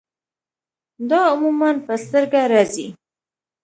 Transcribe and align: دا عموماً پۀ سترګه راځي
دا 1.09 1.19
عموماً 1.31 1.69
پۀ 1.85 1.93
سترګه 2.05 2.41
راځي 2.51 2.87